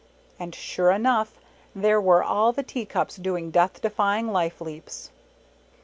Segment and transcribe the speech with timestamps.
[0.39, 1.37] And sure enough,
[1.75, 5.11] there were all the tea cups doing Death defying life leaps.